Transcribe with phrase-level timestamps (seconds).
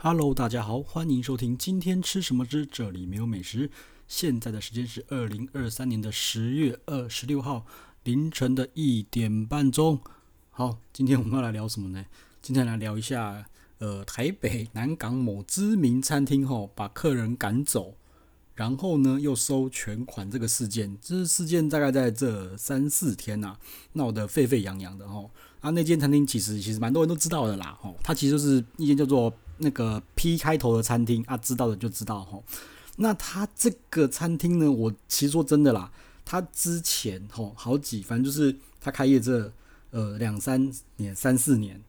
[0.00, 3.68] Hello，大家好，欢迎收听今天吃什么之这里没有美食。
[4.06, 7.66] 现在的时间是二零二三年的十月二十六号
[8.04, 9.98] 凌晨的一点半钟。
[10.50, 12.04] 好，今天我们要来聊什么呢？
[12.40, 13.44] 今天来聊一下，
[13.78, 17.96] 呃，台北南港某知名餐厅吼，把客人赶走，
[18.54, 20.96] 然后呢又收全款这个事件。
[21.02, 23.58] 这事件大概在这三四天呐、啊，
[23.94, 25.32] 闹得沸沸扬扬的吼。
[25.58, 29.34] 啊，那间餐厅其实其实蛮多人都知道的啦吼，它其实就是一间叫做。
[29.58, 32.42] 那个 P 开头的餐厅啊，知道的就知道吼。
[32.96, 35.92] 那他这个餐厅呢，我其实说真的啦，
[36.24, 39.52] 他之前吼好几，反正就是他开业这
[39.90, 41.80] 呃两三年、三四年，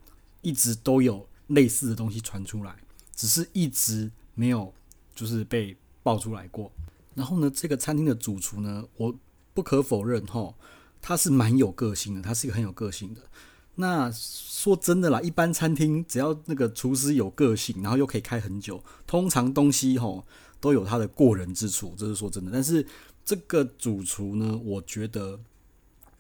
[0.42, 2.76] 一直都有类似的东西传出来，
[3.16, 4.74] 只是一直没有
[5.16, 6.72] 就是被爆出来过。
[7.16, 9.16] 然后呢，这个餐厅的主厨呢，我
[9.54, 10.56] 不可否认吼，
[11.02, 13.22] 他是蛮有个性的，他是一个很有个性的。
[13.82, 20.26] 那说真的啦，一般餐厅只要那个厨师有个性，然后又可以开很久，通常东西吼
[20.60, 22.52] 都有他的过人之处，这是说真的。
[22.52, 22.86] 但是
[23.24, 25.40] 这个主厨呢，我觉得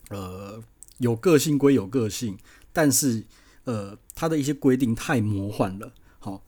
[0.07, 0.63] 呃
[0.99, 2.37] 有个性归有个性，
[2.71, 3.25] 但是
[3.65, 5.91] 呃他的一些规定太魔幻了。
[6.19, 6.41] 好，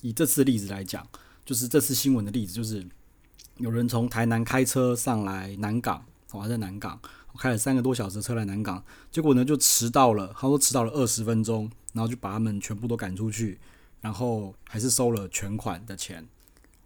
[0.00, 1.04] 以这次例子来讲，
[1.44, 2.86] 就是这次新闻的例子，就是
[3.56, 7.00] 有人从台南开车上来南港，哦，还在南港。
[7.32, 10.34] 我开了三个多小时车来南港，结果呢就迟到了。
[10.38, 13.58] 他说迟到了二十分钟，然后就把他们全部都赶出去，
[14.00, 16.28] 然后还是收了全款的钱。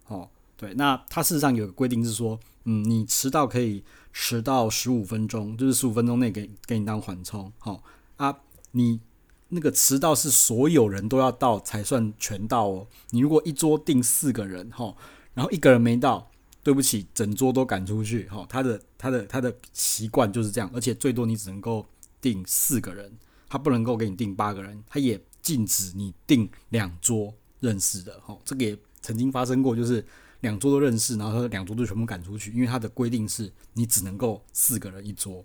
[0.07, 7.51] 哦，对，那他事实上有个规定是说，嗯，你迟到可以迟到十五分钟，就是十五分钟内给给你当缓冲。
[7.59, 7.83] 好、哦、
[8.15, 8.39] 啊，
[8.71, 9.01] 你
[9.49, 12.87] 那个迟到是所有人都要到才算全到哦。
[13.09, 14.95] 你如果一桌订四个人，哈、
[15.33, 16.29] 然后一个人没到。
[16.67, 18.27] 对不起，整桌都赶出去。
[18.27, 21.85] 哈，他的他的他的习惯就是这样，而且最多你只能够
[22.19, 23.09] 订四个人，
[23.47, 28.19] 他不能够给你订八个人，他也禁止你订两桌认识的。
[28.19, 30.05] 哈，这个也曾经发生过，就是
[30.41, 35.41] 两桌都认识，然后他两桌都全部赶出去，因为他的规定是你只能够四个人一桌。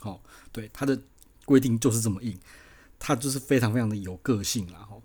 [0.00, 0.22] 好，
[0.52, 0.98] 对，他的
[1.44, 2.34] 规定就是这么硬，
[2.98, 4.78] 他就是非常非常的有个性啦。
[4.88, 4.96] 哈，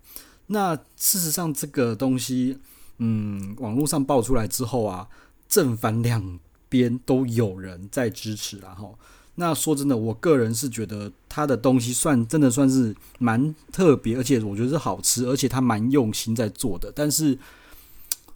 [0.46, 2.58] 那事实上这个东西，
[3.00, 5.10] 嗯，网络上爆出来之后啊。
[5.48, 8.90] 正反两边都有人在支持啦，哈。
[9.36, 16.92] 那说真的，我个人是觉得他的东西算真的算是蛮特别，而且我觉得是好吃，而且他蛮用心在做的。
[16.92, 17.38] 但是，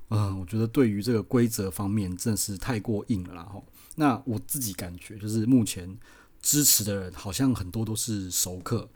[0.09, 3.61] 嗯、我觉得对于这个规则方面，真的是太过硬了啦，哈。
[3.95, 5.97] 那我自己感觉就是目前
[6.41, 8.87] 支持的人好像很多都是熟客，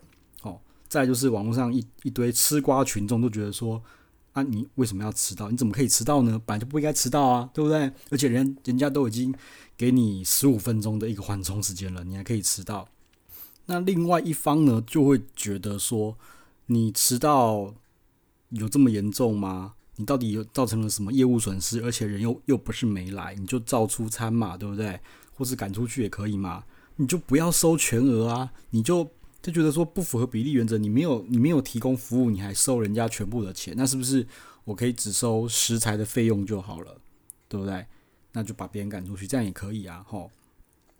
[0.43, 0.59] 哦。
[0.87, 3.81] 再就是网络上一一堆吃瓜群众都觉得说。
[4.35, 5.49] 啊，你为什么要迟到？
[5.49, 6.39] 你怎么可以迟到呢？
[6.45, 7.89] 本来就不应该迟到啊，对不对？
[8.09, 9.33] 而且人人家都已经
[9.77, 12.85] 给你十五分钟的一个缓冲时间了，你还可以迟到。
[13.67, 16.17] 那另外一方呢，就会觉得说，
[16.65, 17.73] 你迟到
[18.49, 19.75] 有这么严重吗？
[19.95, 21.81] 你到底有造成了什么业务损失？
[21.81, 24.99] 而且人又又不是没来，你就照出餐嘛，对不对？
[25.33, 26.65] 或是赶出去也可以嘛，
[26.97, 29.09] 你就不要收全额啊，你就。
[29.45, 34.25] 就觉得说不符合比例原则，你没有你没有提供服务，你还收人家全部的钱，那是不是
[34.63, 36.99] 我可以只收食材的费用就好了，
[37.47, 37.85] 对不对？
[38.31, 40.31] 那就把别人赶出去，这样也可以啊，吼。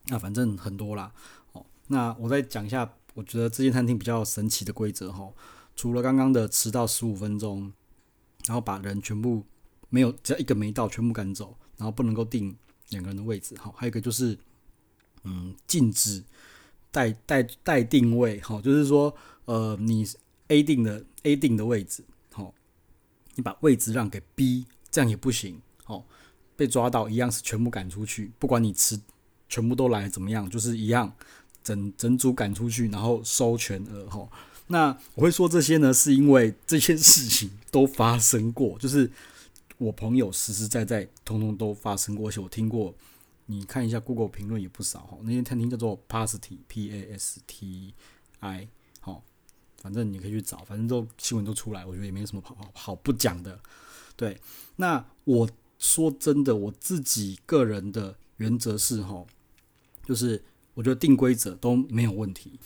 [0.09, 1.11] 那反正很多啦，
[1.53, 1.65] 哦。
[1.87, 5.33] 那我再讲一下，我觉得这间餐厅比较神奇的规则，吼。
[5.75, 7.73] 除了刚刚的迟到十五分钟，
[8.45, 9.43] 然后把人全部
[9.89, 12.55] 没有，只要一个没到，全部赶走，然后不能够订
[12.89, 14.37] 两个人的位置，好，还有一个就是，
[15.23, 16.23] 嗯，禁止。
[16.95, 19.13] 带带带定位，好，就是说，
[19.43, 20.07] 呃，你
[20.47, 22.01] A 定的 A 定的位置，
[22.31, 22.53] 好，
[23.35, 26.05] 你把位置让给 B，这样也不行，好，
[26.55, 28.97] 被抓到一样是全部赶出去，不管你吃
[29.49, 31.13] 全部都来怎么样，就是一样，
[31.61, 34.29] 整整组赶出去，然后收全额，哈。
[34.67, 39.11] 那我会说这些呢，是因为这些事情都发生过，就是
[39.77, 42.95] 我朋友实实在在通通都发生过，而且我听过。
[43.47, 47.93] 你看一下 Google 评论也不少哈，那间餐厅叫做 Pasti P A S T
[48.39, 48.67] I，
[48.99, 49.23] 好，
[49.77, 53.59] 反正你可以去找，反正都新闻都出来，我觉得也没什么好好好不讲的。
[54.15, 54.39] 对，
[54.77, 59.25] 那我说真的，我自己个人的原则是哈，
[60.05, 60.43] 就是
[60.73, 62.59] 我觉得定规则都没有问题。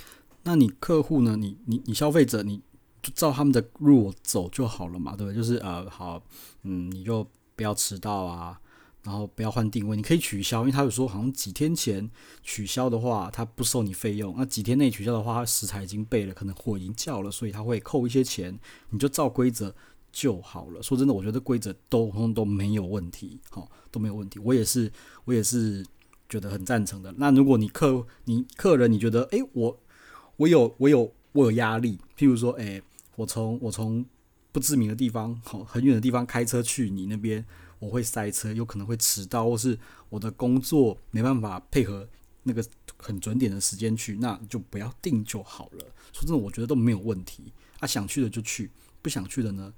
[0.43, 1.35] 那你客户呢？
[1.35, 2.61] 你你你消费者，你
[3.01, 5.35] 就照他们的路走就好了嘛，对不对？
[5.35, 6.23] 就是呃，好，
[6.63, 8.61] 嗯，你就不要迟到啊。
[9.03, 12.09] 然后不要换定位，你可以取消，因为他有说好像几天前
[12.43, 14.35] 取消的话，他不收你费用。
[14.37, 18.59] 那几天内取消的话，他食材已经备了，可能货已经叫了，所以他会扣一些钱。
[18.89, 19.73] 你就照规则
[20.11, 20.83] 就好了。
[20.83, 24.37] 说真的，我觉得规则都都没有问题，好，都没有问题。
[24.39, 24.91] 我也是，
[25.23, 25.85] 我也是
[26.27, 27.13] 觉得很赞成的。
[27.17, 29.79] 那如果你客你客人你觉得，诶，我
[30.35, 32.83] 我有我有我有压力，譬如说，诶，
[33.15, 34.05] 我从我从
[34.51, 37.45] 不知名的地方，好，很远的地方开车去你那边，
[37.79, 39.77] 我会塞车，有可能会迟到，或是
[40.09, 42.07] 我的工作没办法配合
[42.43, 42.63] 那个
[42.97, 45.79] 很准点的时间去，那就不要定就好了。
[46.13, 48.69] 说真的，我觉得都没有问题啊，想去的就去，
[49.01, 49.73] 不想去的呢，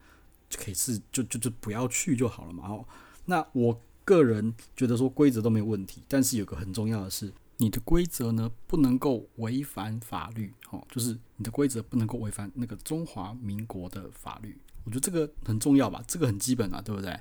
[0.50, 2.68] 就可以是就就就不要去就好了嘛。
[2.68, 2.86] 哦，
[3.26, 7.32] 那我个人觉得说规则都没有问题，但是有个很重要的是。
[7.58, 14.58] 你的规则呢，不能够违反法律，哦，就是你的规则不能够违反那个中华民国的法律。
[14.84, 17.16] 我觉得这个很重要吧，这个很基本啊，对不对？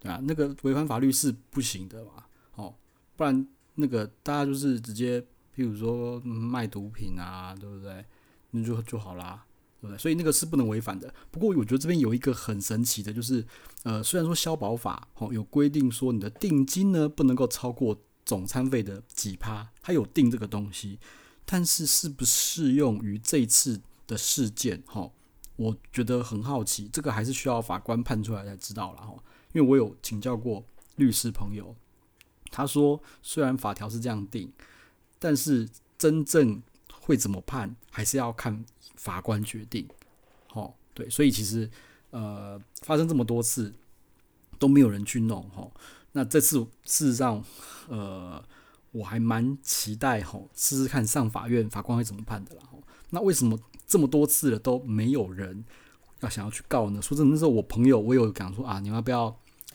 [0.00, 2.24] 对啊，那个违反法律是不行的嘛，
[2.56, 2.74] 哦，
[3.16, 5.20] 不然那个大家就是直接，
[5.54, 8.04] 譬如说卖毒品啊，对不对？
[8.50, 9.44] 那就就好啦，
[9.80, 9.98] 对不对？
[9.98, 11.14] 所以那个是不能违反的。
[11.30, 13.46] 不过我觉得这边有一个很神奇的，就是
[13.84, 17.96] 呃，虽然说消保法哦有规定说你的定金呢不能够超过。
[18.26, 21.00] 总餐费的几趴，他有定这个东西，
[21.44, 24.80] 但是适不适用于这次的事件？
[24.86, 25.10] 哈，
[25.56, 29.14] 我觉得很好奇，这个还是需要法官判出来才知道了哈。
[29.52, 30.64] 因为我有请教过
[30.96, 31.74] 律师朋友，
[32.50, 34.52] 他说虽然法条是这样定，
[35.18, 35.68] 但是
[35.98, 36.62] 真正
[37.00, 38.64] 会怎么判，还是要看
[38.96, 39.88] 法官决定。
[40.48, 41.70] 哈，对，所以其实
[42.10, 43.72] 呃，发生这么多次
[44.58, 45.70] 都没有人去弄哈。
[46.12, 47.44] 那这次事实上，
[47.88, 48.44] 呃，
[48.90, 52.62] 我还蛮期待吼，试试看上法院法官会怎么判的啦。
[53.10, 55.64] 那为什么这么多次了都没有人
[56.20, 57.02] 要想要去告呢？
[57.02, 59.34] 说真的，那时候我朋友我有讲说啊，你们要不要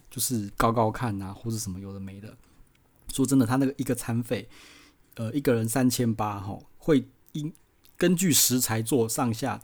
[0.10, 2.36] 就是告告看啊，或者什么有的没的。
[3.12, 4.50] 说真的，他那个一个餐费，
[5.16, 7.54] 呃，一个人三千八吼，会因
[7.98, 9.62] 根据食材做上下，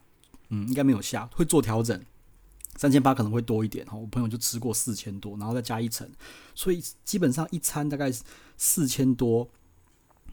[0.50, 2.02] 嗯，应该没有下，会做调整。
[2.78, 6.10] 三千八可能会多一点哈，我朋友就吃过四千多，然后再加一层，
[6.56, 8.10] 所以基本上一餐大概
[8.58, 9.50] 四千多，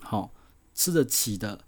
[0.01, 0.33] 好
[0.73, 1.65] 吃得起的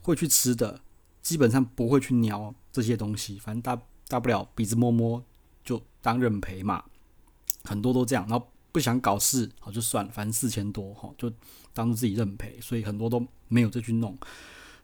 [0.00, 0.80] 会去吃的，
[1.20, 3.82] 基本上不会去鸟这些东西，反正大
[4.14, 5.20] 大不了鼻子摸摸
[5.64, 6.84] 就当认赔嘛，
[7.64, 11.28] 很多都这样，然后不想搞事好就算了，反正四千多哈就
[11.72, 14.16] 当做自己认赔，所以很多都没有再去弄。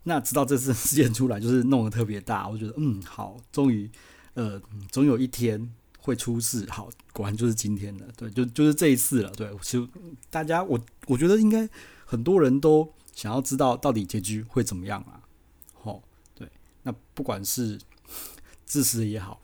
[0.02, 3.88] 那直到这次事件出来，就是弄得特别大，我觉得嗯好，终于。
[4.34, 4.62] 呃，
[4.92, 6.64] 总有一天会出事。
[6.70, 8.06] 好，果然就是今天了。
[8.16, 9.30] 对，就就是这一次了。
[9.32, 9.86] 对，其实
[10.30, 11.68] 大家，我我觉得应该
[12.04, 15.20] 很多人都想要知道到底结局会怎么样啊。
[15.74, 16.00] 好，
[16.32, 16.48] 对，
[16.84, 17.76] 那不管是
[18.70, 19.40] 支持的也好，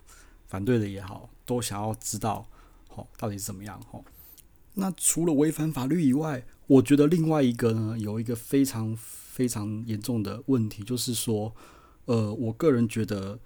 [0.46, 2.48] 反对的也好，都想要知道，
[2.88, 3.80] 好，到底是怎么样。
[3.90, 4.04] 好，
[4.74, 11.52] 那除了违反法律以外，我觉得另外一个呢，有一个非常非常严重的问题，就是说，
[12.04, 13.40] 呃，我个人觉得。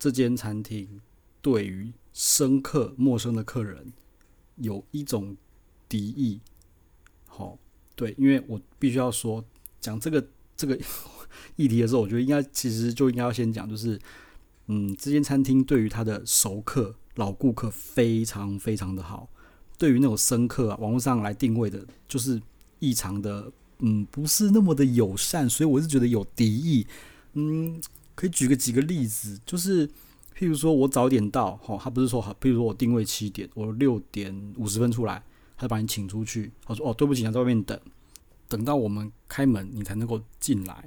[0.00, 1.00] 这间餐厅
[1.42, 3.92] 对于生客、陌生的客人
[4.54, 5.36] 有一种
[5.88, 6.40] 敌意，
[7.26, 7.58] 好，
[7.96, 9.44] 对，因为我必须要说，
[9.80, 10.24] 讲这个
[10.56, 10.78] 这个
[11.56, 13.98] 议题的时候，我觉得应该其实就应该要先讲，就是，
[14.68, 19.28] 嗯，这间餐厅对于他的熟客、老顾客非常非常的好，
[19.76, 22.40] 对于那种生客啊，网络上来定位的，就是
[22.78, 23.50] 异常的，
[23.80, 26.86] 嗯，不是那么的友善，所以我是觉得有敌意，
[27.32, 27.80] 嗯。
[28.18, 29.86] 可以举个几个例子，就是
[30.36, 35.22] 譬如说我早点到，哈，他不是说好，譬如说我定位七点，我六点五十分出来，
[35.56, 37.78] 他就把你请出去，他说哦，对不起，你在外面等，
[38.48, 40.84] 等到我们开门你才能够进来，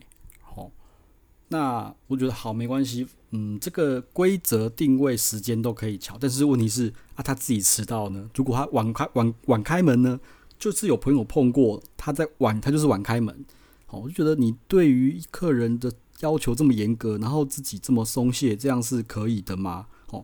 [1.51, 10.19] 那我觉得好没关系，嗯，这个规则定位时间都可以调，但是问题是啊，他自己迟到呢，如果他晚开晚晚开门呢，
[10.57, 13.45] 就是有朋友碰过，他在晚，他就是晚开门，
[13.85, 15.91] 好，我就觉得你对于客人的。
[16.21, 19.87] 要求这么严格，然后自己这么松懈，这样是可以的吗？
[20.11, 20.23] 哦，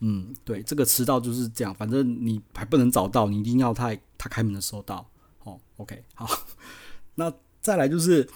[0.00, 5.08] 嗯，对，这个迟到就是这样，反正你还不能早到，你一定要他他开门的时候到。
[5.44, 6.28] 哦，OK，好，
[7.16, 8.28] 那再来就是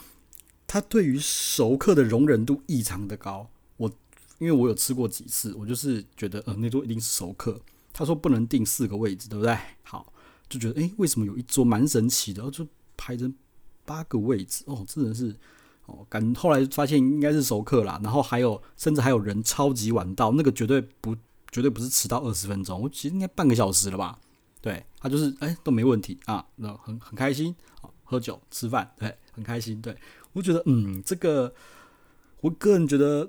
[0.66, 3.48] 他对于熟客的容忍度异常的高。
[3.76, 3.90] 我
[4.38, 7.60] 因为我有吃过几次，我就是觉得呃那桌一定是熟客。
[7.92, 9.56] 他说不能订四个位置，对不对？
[9.82, 10.12] 好，
[10.48, 13.34] 就觉得诶，为什么有一桌蛮神奇的，就排成
[13.84, 15.34] 八个位置哦，真的是。
[15.86, 21.14] 哦，感后来发现应该是熟客啦，然后还有甚至还有人超级晚到，那个绝对不
[21.52, 24.18] 绝对不是迟到二十分钟，我其实应该半个小时了吧？
[24.60, 27.54] 对，他就是哎、都没问题啊，那很很开心，
[28.02, 29.96] 喝酒吃饭，对，很开心，对，
[30.36, 31.52] 我觉得嗯这个
[32.42, 33.28] 我个人觉得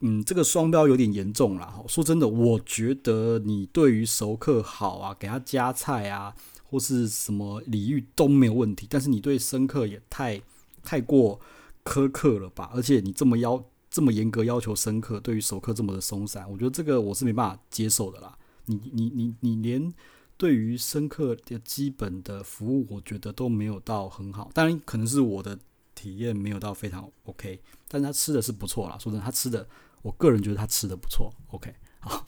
[0.00, 1.82] 嗯这个双标有点严重啦。
[1.88, 10.40] 说真的，我觉得你对于熟客好啊，给他加菜啊或是什么礼遇都没有问题，但是你对生客也太
[10.84, 11.40] 太过。
[11.86, 12.70] 苛刻了吧？
[12.72, 18.38] 而且你这么要这么严格要求生客，对于熟客这么的松散，我觉得这个我是没办法接受的啦。
[18.64, 19.92] 你你你你连
[20.38, 24.50] 对于生客的基本的服务，我觉得都没有到很好。
[24.54, 25.58] 当然可能是我的
[26.04, 27.58] 体验没有到非常 OK，
[27.88, 28.98] 但是他吃的是不错啦。
[28.98, 29.66] 说真的，他吃的，
[30.02, 31.32] 我个人觉得他吃的不错。
[31.48, 32.26] OK，好，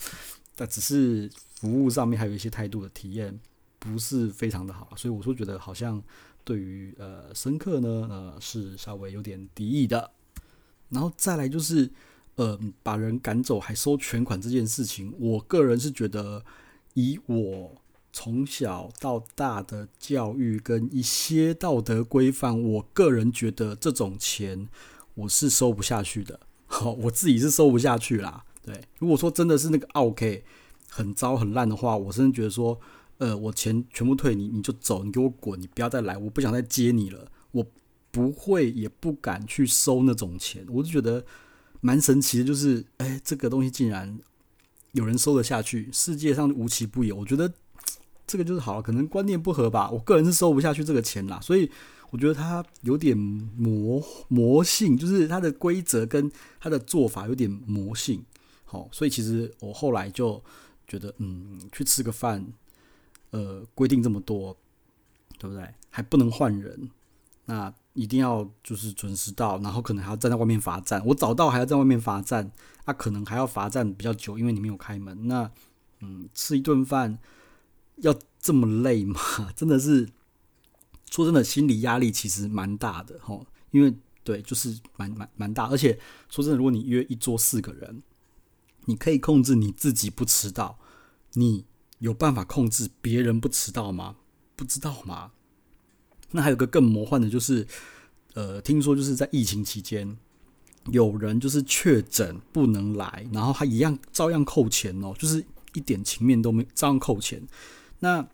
[0.55, 1.31] 但只是
[1.61, 3.39] 服务上面还有一些态度的体验
[3.79, 6.03] 不是非常的好，所以我说觉得好像
[6.43, 10.11] 对于呃深刻呢，呃是稍微有点敌意的。
[10.89, 11.91] 然后再来就是
[12.37, 16.43] 呃把人赶走还收全款这件事情，我个人是觉得
[16.95, 17.83] 以我
[18.19, 24.71] 从小到大的教育跟一些道德规范，我个人觉得这种钱
[25.13, 26.41] 我是收不下去的。
[26.65, 28.43] 好， 我自己是收不下去啦。
[28.65, 30.43] 对，如果说真的是那个 OK
[30.89, 32.81] 很糟很烂的话，我真的觉得说，
[33.19, 37.31] 呃，我钱全部退你，你就走，你给我滚，你不要再来，我不想再接你了。
[37.51, 37.67] 我
[38.11, 41.23] 不会也不敢去收那种钱，我就觉得
[41.83, 44.19] 蛮神奇的，就是哎，这个东西竟然
[44.93, 47.15] 有人收得下去，世界上无奇不有。
[47.15, 47.53] 我觉得
[48.27, 49.91] 这个就是好了，可能观念不合吧。
[49.91, 51.71] 我个人是收不下去这个钱啦，所以。
[52.11, 56.31] 我觉得它有点魔魔性，就是它的规则跟
[56.61, 58.25] 它的做法有点魔性，
[58.65, 60.41] 好，所以其实我后来就
[60.87, 62.47] 觉得，嗯，去吃个饭，
[63.33, 64.57] 呃，规定这么多，
[65.37, 65.69] 对不对？
[65.91, 66.89] 还不能换人，
[67.47, 71.05] 那一定要就是准时到，然后可能还要站在外面罚站。
[71.07, 72.51] 我早到还要在外面罚站，
[72.85, 75.27] 啊，可能还要罚站比较久，因为你没有开门。
[75.27, 75.51] 那，
[76.01, 77.19] 嗯，吃一顿饭
[77.97, 79.21] 要这么累吗？
[79.57, 80.09] 真的是。
[81.09, 85.67] 说真的，心理压力其实蛮大的齁，因为对，就是蛮蛮蛮大。
[85.69, 85.99] 而且
[86.29, 88.03] 说真的，如果你约一桌四个人，
[88.87, 90.79] 你可以控制你自己不迟到，
[91.35, 91.65] 你
[92.01, 94.17] 有办法控制别人不迟到吗？
[94.57, 95.31] 不知道吗？
[96.33, 97.67] 那还有个更魔幻的，就是
[98.35, 100.19] 呃，听说就是在疫情期间，
[100.91, 107.47] 有人就是确诊不能来，然后他一样照样扣钱哦，就是一点情面都没，照样扣钱。
[107.99, 108.27] 那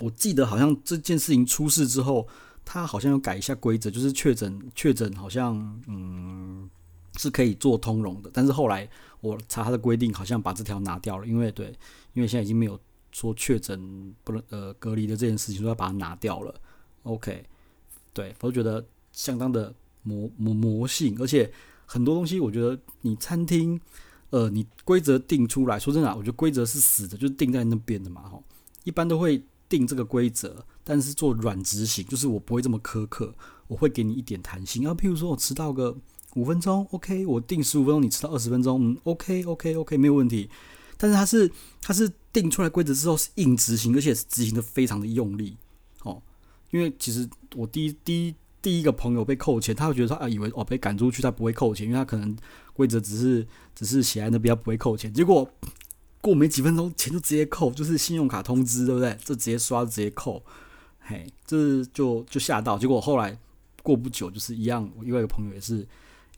[0.00, 2.26] 我记得好像这件事情出事之后，
[2.64, 6.68] 他好像要改一下规则，就是确诊确诊好像嗯
[7.16, 8.88] 是可以做通融的，但是后来
[9.20, 11.76] 我查他的规定，好像把这条拿掉了，因为对，
[12.14, 12.78] 因为现在已经没有
[13.10, 16.54] 说确诊不能呃隔离的这件事情，说要把它拿掉了。
[17.02, 17.44] OK，
[18.12, 21.50] 对，我觉得相当的魔魔魔性，而且
[21.86, 23.80] 很多东西，我觉得你餐厅
[24.30, 28.38] 呃你规则定出来说真的，我觉得规则是死的，就是定在那边的嘛，哈，
[28.88, 29.44] 一般都会。
[29.70, 33.34] 定这个规则，但是做软执行，就是我不会这么苛刻，
[33.66, 34.82] 我会给你一点弹性。
[34.82, 35.94] 然后，譬如说我迟到个
[36.36, 40.48] 五分钟，OK，我定十五分钟，你迟到二十分钟，嗯，OK，OK，OK，没有问题。
[40.96, 41.52] 但是它是
[41.82, 45.58] 它是定出来规则之后是硬执行，而且执行的非常的用力，
[46.02, 46.22] 哦，
[46.70, 52.34] 因为其实我第一第一第一个朋友被扣钱，他会觉得他啊以为哦被赶出去他不会扣钱，因为他可能
[52.72, 55.46] 规则只是只是写在那边，他不会扣钱，结果。
[56.20, 59.14] 过没几分钟，钱就直接扣，就是信用卡通知，对不对？
[59.24, 60.42] 就直接刷，直接扣，
[60.98, 62.76] 嘿，这就就吓到。
[62.76, 63.38] 结果后来
[63.82, 65.86] 过不久，就是一样，我另外一个朋友也是，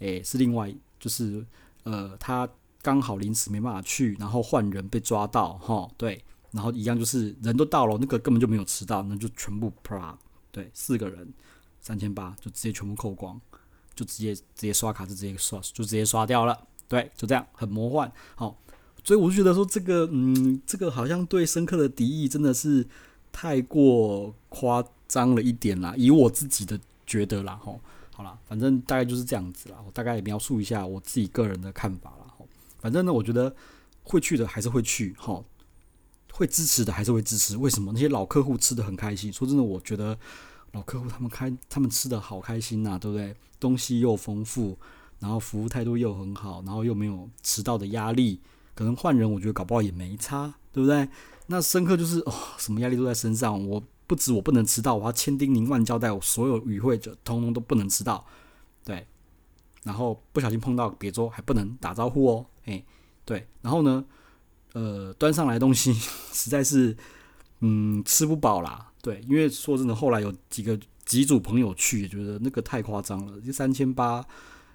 [0.01, 1.45] 诶、是另外就是
[1.85, 2.49] 呃，他
[2.83, 10.17] 刚好临时没办法去，然后换人被抓到，哈，对，然后一样就是人都到了，那个根本就没有迟到，那就全部啪，
[10.53, 11.33] 对，四个人
[11.81, 13.41] 三千八就直接全部扣光，
[13.95, 18.57] 就直接直接刷卡就直接刷就直接刷掉了，对，就这样很魔幻，好。
[19.03, 22.87] 所以我就觉得说，这个嗯，这个好像对深刻的敌意真的是
[23.33, 25.95] 太过夸张了一点啦。
[25.97, 27.81] 以我自己的觉得啦，吼，
[28.13, 29.77] 好啦，反正大概就是这样子啦。
[29.87, 32.27] 我大概描述一下我自己个人的看法啦。
[32.37, 32.47] 吼，
[32.79, 33.55] 反正呢，我觉得
[34.03, 35.45] 会去的还是会去，吼，
[36.33, 37.57] 会支持的还是会支持。
[37.57, 37.93] 为什么？
[37.93, 39.33] 那些老客户吃得很开心。
[39.33, 40.17] 说真的，我觉得
[40.73, 43.35] 老客户他们开，他们吃得好开心呐，对不对？
[43.59, 44.79] 东西又丰富，
[45.19, 48.41] 然后服务态度又很好，然后又没有迟到的压力。
[48.81, 51.07] 可能换人，我觉得搞不好也没差，对不对？
[51.49, 53.69] 那深刻就是哦，什么压力都在身上。
[53.69, 58.25] 我不止我不能迟到，我要千叮咛万交代，我所有与会者通通都不能迟到，
[58.83, 59.07] 对。
[59.83, 62.83] 然后不小心碰到别桌还不能打招呼哦，哎，
[63.27, 63.47] 对。
[63.61, 64.03] 然后呢，
[64.73, 65.93] 呃，端上来东西
[66.33, 66.97] 实在是，
[67.59, 69.21] 嗯，吃不饱啦，对。
[69.29, 74.25] 因为说真的，后来有几个几组朋友去，也觉得那个太夸张了，就三千八。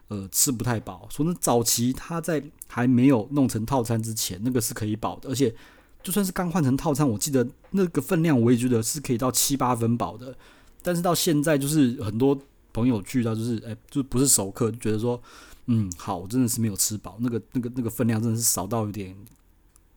[0.07, 1.07] 呃，吃不太饱。
[1.09, 5.53] 说那早期他在还没有弄成套餐之前，那个是可以饱的，而且
[6.03, 10.37] 就算是刚换成套餐，我记得那个分量我也觉得是可以到七八分饱的。
[10.83, 12.39] 但是到现在，就是很多
[12.71, 15.19] 朋友去到，就是哎，就不是熟客，就觉得说，
[15.65, 19.17] 嗯，好，我真的是没有吃饱，那个那个那个分量真的是少到有点，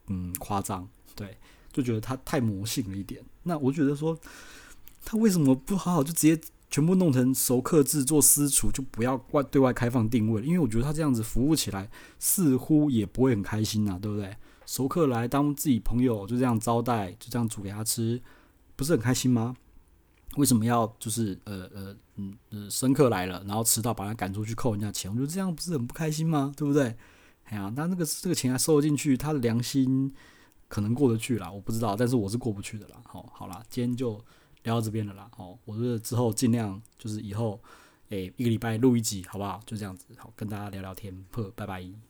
[0.06, 1.36] 嗯，夸张，对，
[1.70, 3.22] 就觉得他太魔性了一点。
[3.42, 4.18] 那我觉得说，
[5.04, 6.40] 他为什么不好好就直接？
[6.70, 14.36] 全部弄成熟客制做私厨，就不要外对外开放定位，因为我觉得他这样子服务起来似乎也不会很开心呐，对不对？
[14.66, 18.20] 熟客来当自己朋友，就这样招待，就这样煮给他吃，
[18.76, 19.56] 不是很开心吗？
[20.36, 25.10] 为什么要就是呃呃嗯呃，生客来了，然后迟到把他赶出去扣人家钱？
[25.10, 26.52] 我觉得这样不是很不开心吗？
[26.54, 26.94] 对不对？
[27.44, 30.12] 哎呀，那那个这个钱还收进去，他的良心
[30.68, 33.00] 可能过得去啦，我不知道，但是我是过不去的啦。
[33.04, 34.22] 好，好啦，今天就
[34.64, 35.30] 聊到这边了啦。
[35.36, 37.60] 哦，我是之后尽量就是以后，
[38.10, 39.60] 诶，一个礼拜录一集，好不好？
[39.66, 42.07] 就这样子，好，跟大家聊聊天，呵，拜拜。